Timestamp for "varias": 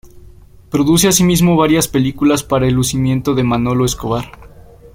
1.55-1.87